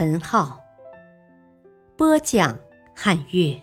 [0.00, 0.64] 陈浩，
[1.96, 2.56] 播讲
[2.94, 3.60] 汉乐。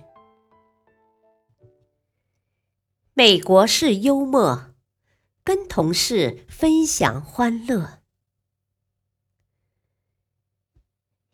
[3.14, 4.74] 美国式幽默，
[5.46, 8.02] 跟同事分享欢乐。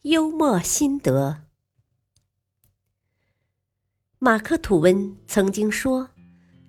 [0.04, 1.46] 幽默心得，
[4.20, 6.12] 马克吐温曾经说：“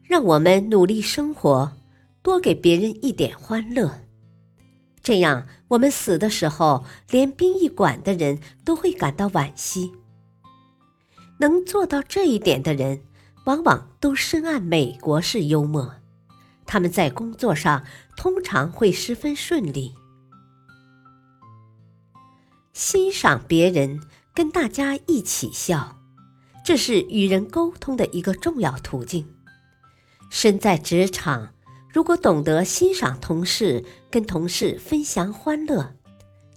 [0.02, 1.70] 让我们努力生活。”
[2.24, 4.06] 多给别人一点欢乐，
[5.02, 9.92] 这样我们死的时候，连殡仪馆的人都会感到惋惜。
[11.40, 13.02] 能做到这一点的人，
[13.46, 15.96] 往往都深谙美国式幽默，
[16.66, 17.84] 他们在工作上
[18.16, 19.94] 通常会十分顺利。
[22.72, 24.00] 欣赏别人，
[24.32, 25.98] 跟大家一起笑，
[26.64, 29.34] 这是与人沟通的一个重要途径。
[30.30, 31.51] 身在职场。
[31.92, 35.94] 如果懂得欣赏同事，跟同事分享欢乐，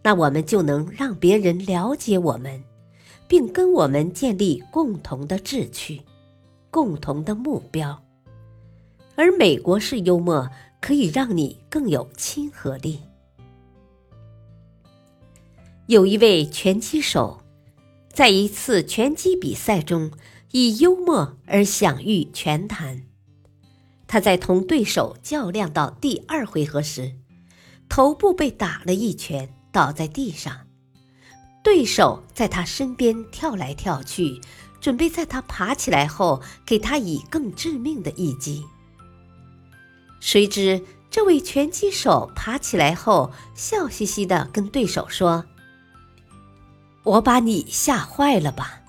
[0.01, 2.63] 那我们就能让别人了解我们，
[3.27, 6.01] 并跟我们建立共同的志趣、
[6.71, 8.01] 共同的目标。
[9.15, 12.99] 而美国式幽默可以让你更有亲和力。
[15.87, 17.41] 有一位拳击手，
[18.09, 20.11] 在一次拳击比赛中，
[20.51, 23.04] 以幽默而享誉拳坛。
[24.07, 27.15] 他在同对手较量到第二回合时，
[27.89, 30.67] 头部被打了一拳，倒在地上。
[31.63, 34.39] 对手在他身边跳来跳去，
[34.79, 38.63] 准备在他爬起来后给他以更致命的一击。
[40.19, 45.45] 谁知这位拳击手爬起来后，笑嘻嘻地跟对手说
[47.03, 48.81] ：“我把你吓坏了吧？”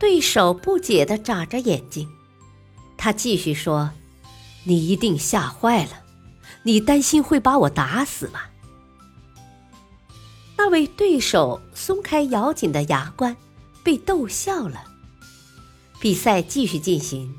[0.00, 2.08] 对手不解地眨着眼睛。
[3.02, 3.92] 他继续说
[4.64, 6.02] ：“你一定吓坏了，
[6.64, 8.50] 你担心会把我打死吧？”
[10.58, 13.34] 那位对手松开咬紧的牙关，
[13.82, 14.84] 被逗笑了。
[15.98, 17.34] 比赛继续进行，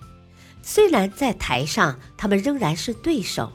[0.63, 3.51] 虽然在台上他们仍然是对手，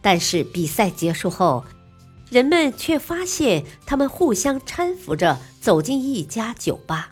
[0.00, 1.66] 但是比赛结束后，
[2.30, 7.10] 人们却发现他们互相搀扶着走进一家酒吧，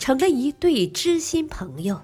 [0.00, 2.02] 成了一对知心朋友。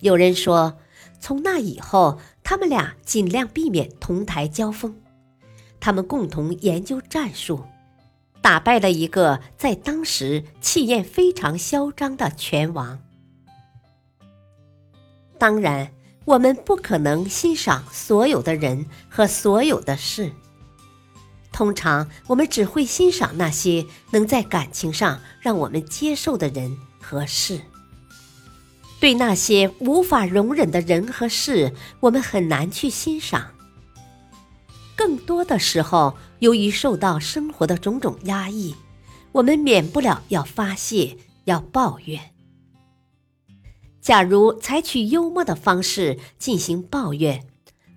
[0.00, 0.78] 有人说，
[1.20, 4.94] 从那以后，他们俩尽量避免同台交锋。
[5.80, 7.64] 他们共同研究战术，
[8.40, 12.98] 打败了一个在当时气焰非常嚣张的拳王。
[15.38, 15.92] 当然，
[16.24, 20.32] 我们不可能欣赏所有的人和所有的事。
[21.52, 27.60] 通常，我们只会欣赏那些能在感情上让我们接受的人和事。
[28.98, 33.52] 对那些无法容忍的人和事，我们很难去欣赏。
[34.96, 38.74] 更多的时候，由于受到生活的种种压抑，
[39.32, 42.34] 我们免不了要发泄、要抱怨。
[44.00, 47.46] 假如采取幽默的方式进行抱怨，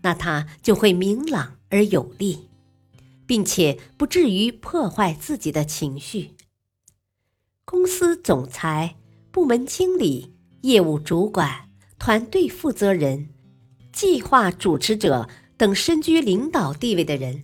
[0.01, 2.49] 那它就会明朗而有力，
[3.25, 6.31] 并且不至于破坏自己的情绪。
[7.63, 8.97] 公司总裁、
[9.31, 10.33] 部门经理。
[10.61, 13.29] 业务主管、团队负责人、
[13.91, 17.43] 计划主持者等身居领导地位的人，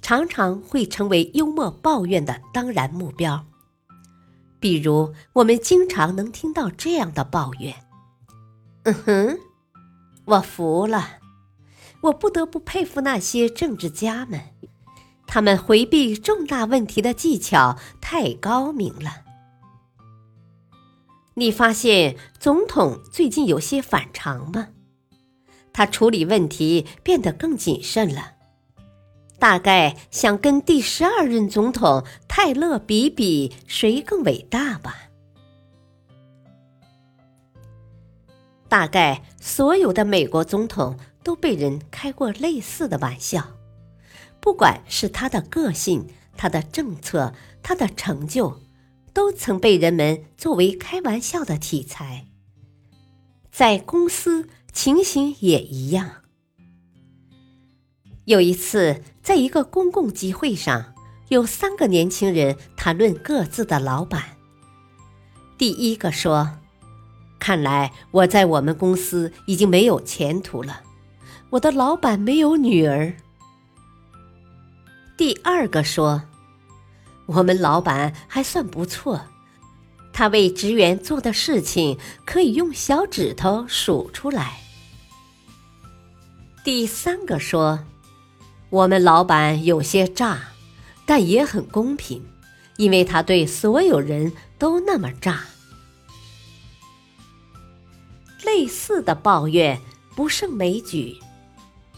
[0.00, 3.46] 常常会成为幽默抱怨的当然目标。
[4.60, 7.74] 比如，我们经常能听到这样的抱怨
[8.84, 9.38] ：“嗯哼，
[10.24, 11.18] 我服了，
[12.02, 14.40] 我不得不佩服那些政治家们，
[15.26, 19.23] 他们回避重大问题的技巧太高明了。”
[21.36, 24.68] 你发现总统最近有些反常吗？
[25.72, 28.34] 他处理问题变得更谨慎了，
[29.40, 35.10] 大概想跟第十二任总统泰勒比比谁更伟大吧。
[38.68, 43.44] 大概所有的美国总统都被人开过类似的玩笑，
[44.40, 48.60] 不管是他的个性、他的政策、他的成就。
[49.14, 52.26] 都曾被人们作为开玩笑的题材，
[53.52, 56.22] 在公司情形也一样。
[58.24, 60.94] 有一次，在一个公共集会上，
[61.28, 64.36] 有三个年轻人谈论各自的老板。
[65.56, 66.58] 第一个说
[67.38, 70.82] ：“看来我在我们公司已经没有前途了，
[71.50, 73.14] 我的老板没有女儿。”
[75.16, 76.22] 第二个说
[77.26, 79.22] ：“我们老板还算不错，
[80.12, 84.60] 他为职员做的事情可以用小指头数出来。”
[86.64, 87.80] 第三个说
[88.70, 90.38] ：“我们老板有些诈，
[91.04, 92.24] 但也很公平，
[92.76, 95.44] 因为他对所有人都那么诈。”
[98.44, 99.80] 类似的抱怨
[100.14, 101.18] 不胜枚举。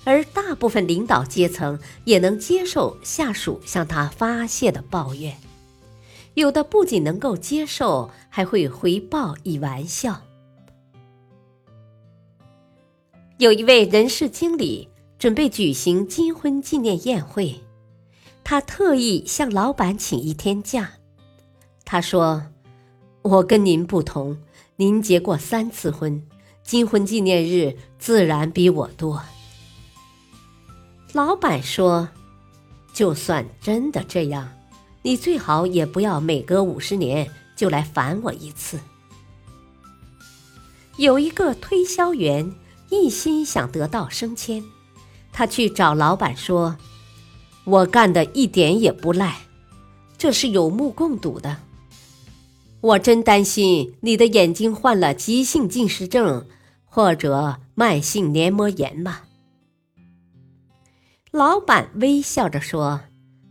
[0.06, 5.37] 而大部分领导阶层也能接受下属向他发泄的抱怨，
[6.35, 10.23] 有的不仅能够接受，还会回报以玩笑。
[13.38, 14.88] 有一位人事经理
[15.19, 17.61] 准备举行金婚纪念宴会，
[18.44, 20.93] 他特意向老板请一天假。
[21.85, 22.47] 他说
[23.23, 24.38] ：“我跟您不同，
[24.76, 26.23] 您结过三次婚，
[26.62, 29.20] 金婚纪念日自然比我多。”
[31.16, 32.10] 老板说
[32.92, 34.46] ：“就算真的这样，
[35.00, 37.26] 你最好也不要每隔五十年
[37.56, 38.78] 就来烦我一次。”
[40.98, 42.52] 有一个推销员
[42.90, 44.62] 一心想得到升迁，
[45.32, 46.76] 他去找老板说
[47.64, 49.38] ：“我干的一点也不赖，
[50.19, 51.56] 这是有目共睹的。
[52.82, 56.46] 我真担心你的眼睛患了急性近视症
[56.84, 59.20] 或者慢性黏膜炎嘛。”
[61.36, 63.02] 老板微笑着说：“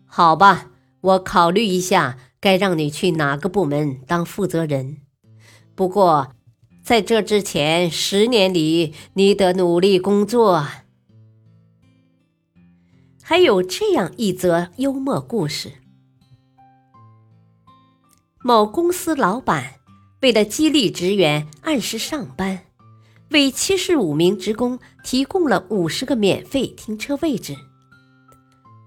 [0.10, 0.72] 好吧，
[1.02, 4.98] 我考虑一下，该让你去哪个部门当负责人。
[5.76, 6.34] 不过，
[6.84, 10.68] 在这之前十年里，你得努力工作。”
[13.22, 15.74] 还有这样一则幽默故事：
[18.44, 19.76] 某公司老板
[20.24, 22.62] 为了激励职员按时上班，
[23.30, 27.56] 为七十五名职工提供了五十个免费停车位置。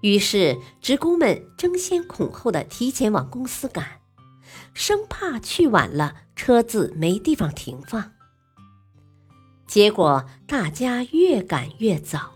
[0.01, 3.99] 于是，职工们争先恐后的提前往公司赶，
[4.73, 8.11] 生怕去晚了车子没地方停放。
[9.67, 12.31] 结果，大家越赶越早，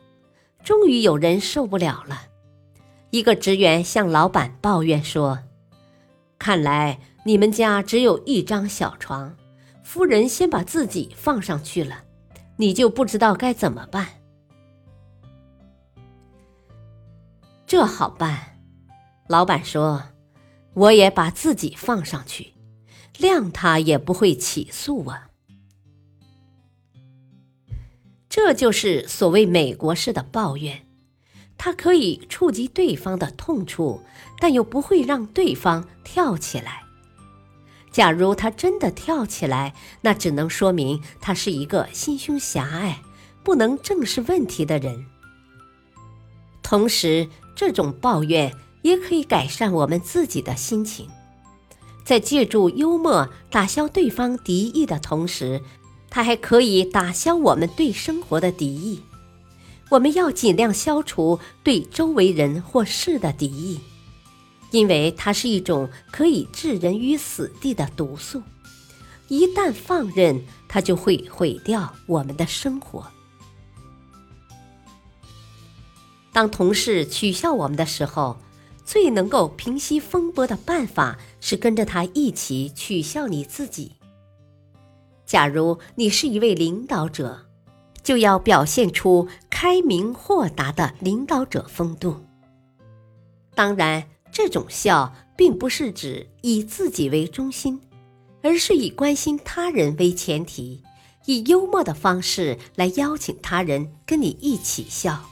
[0.63, 2.24] 终于有人受不了了。
[3.12, 5.39] 一个职员向老板抱怨说
[6.38, 9.36] ：“看来你们家只有一张小床，
[9.83, 12.04] 夫人先把自己放上去了，
[12.57, 14.07] 你就不知道该怎么办。”
[17.65, 18.60] 这好办，
[19.27, 20.04] 老板说
[20.75, 22.54] ：“我也把自己放上去，
[23.18, 25.18] 谅他也不会起诉我。”
[28.30, 30.86] 这就是所谓美国式的抱怨，
[31.57, 34.01] 它可以触及对方的痛处，
[34.39, 36.83] 但又不会让对方跳起来。
[37.92, 43.04] 假如他真的跳起来，那只能说明他是一个心胸狭隘、
[43.44, 45.06] 不能正视问题的人。
[46.63, 51.08] 同时，这种抱怨也可以改善我们自己的心情，
[52.04, 55.62] 在借助幽默打消对方敌意的同时，
[56.10, 59.02] 它还可以打消我们对生活的敌意。
[59.90, 63.80] 我们要尽量消除对周围人或事的敌意，
[64.72, 68.42] 因为它是一种可以置人于死地的毒素，
[69.27, 73.06] 一旦放任，它就会毁掉我们的生活。
[76.34, 78.38] 当同事取笑我们的时候，
[78.84, 83.94] 最能够平息风波的办法是跟着他一起取笑你自己。
[85.25, 87.46] 假如你是一位领导者，
[88.02, 92.25] 就要表现出开明豁达的领导者风度。
[93.56, 97.80] 当然，这种笑并不是指以自己为中心，
[98.42, 100.82] 而是以关心他人为前提，
[101.25, 105.30] 以幽默的方式来邀请他人跟你一起笑。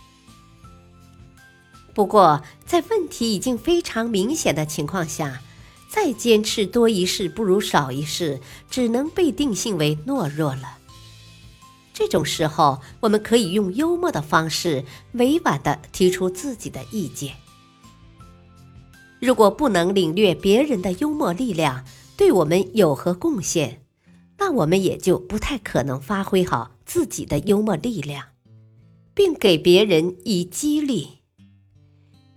[1.93, 5.41] 不过，在问题已经非常明显的情况下，
[5.89, 10.77] 再坚持多一事不如少一事，只能被定性为懦弱了。
[11.93, 17.35] 这种时候，我们可以用幽默的方式，委婉地提出自己的意见。
[19.19, 21.85] 如果不能领略别人的幽默力量
[22.17, 23.83] 对我们有何贡献，
[24.39, 28.29] 那我们也就不太可能发挥好自己的幽默力量，
[29.13, 31.20] 并给别人以激励。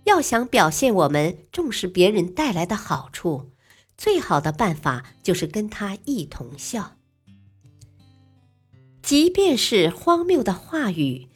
[0.05, 3.51] 要想表现我们重视别人带来的好处，
[3.95, 6.93] 最好的办法就是跟他一同笑。
[9.03, 11.27] 即便是荒谬的话语，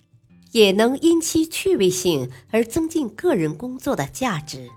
[0.53, 4.69] 也能因其趣味性而增进个人工作的价值。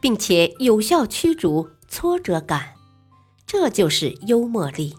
[0.00, 2.74] 并且有效驱逐挫折感，
[3.46, 4.94] 这就是幽默力。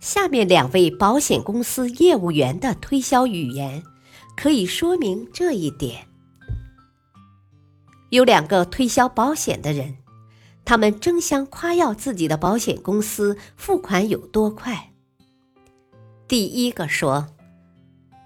[0.00, 3.82] 下面两位保险公司业务员的推销语言
[4.36, 6.06] 可以说明这一点。
[8.12, 9.96] 有两个推销保险的人，
[10.66, 14.90] 他们争相夸耀自己的保险公司付款有多快。
[16.28, 17.28] 第一个说：“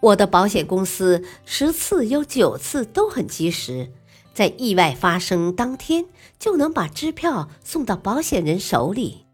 [0.02, 3.92] 我的保险公司十次有九次都很及时。”
[4.34, 6.04] 在意外发生当天
[6.38, 9.24] 就能把支票送到保险人手里，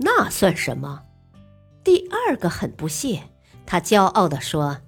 [0.00, 1.04] 那算什么？
[1.82, 3.22] 第二个很不屑，
[3.64, 4.78] 他骄傲地说：“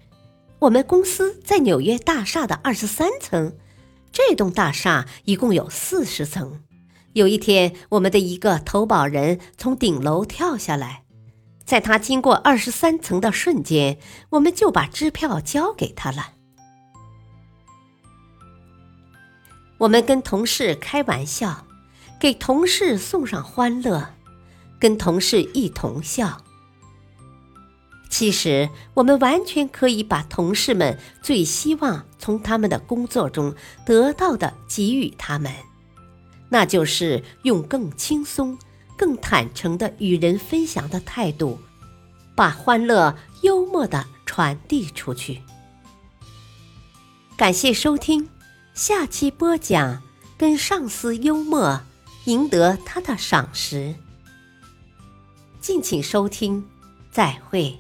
[0.59, 3.57] 我们公司在纽约大厦的二十三层，
[4.13, 6.61] 这栋大厦一共有四十层。
[7.15, 11.05] 有一天，我们的一个投保人从顶楼跳下来，
[11.65, 13.99] 在他经过二十三层的瞬间，
[14.31, 16.33] 我们就把支票交给他了。”
[19.79, 21.67] 我们跟同事开玩笑，
[22.21, 24.15] 给同事送上欢乐，
[24.79, 26.42] 跟同事一同笑。
[28.13, 33.55] 其实，我们完全可以把同事们最希望从他们的工作中
[33.87, 35.51] 得到的给予他们，
[36.51, 38.59] 那就是用更轻松、
[38.99, 41.59] 更坦诚的与人分享的态度，
[42.35, 45.41] 把欢乐幽默的传递出去。
[47.35, 48.29] 感谢收听。
[48.75, 50.03] 下期播讲，
[50.37, 51.81] 跟上司幽默，
[52.27, 53.95] 赢得他的赏识。
[55.63, 56.63] 敬请收听，
[57.11, 57.79] 再会。